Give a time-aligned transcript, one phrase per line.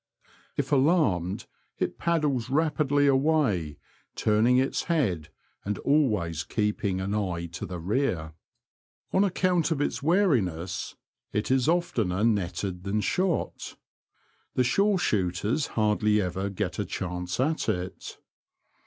[0.57, 1.45] If alarmed
[1.77, 3.77] it paddles rapidly away,
[4.15, 5.29] turning its head,
[5.63, 8.33] and always keeping an eye to the rear.
[9.13, 10.95] On account of its wariness
[11.33, 13.75] it is oftener netted than shot.
[14.55, 18.17] The shore shooters hardly ever get a chance at it.